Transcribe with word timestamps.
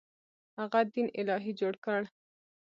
هغه 0.59 0.79
دین 0.93 1.07
الهي 1.19 1.51
جوړ 1.59 1.73
کړ. 1.85 2.01